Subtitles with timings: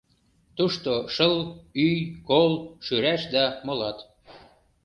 [0.57, 1.35] Тушто— шыл,
[1.85, 1.97] ӱй,
[2.29, 2.51] кол,
[2.85, 3.97] шӱраш да молат.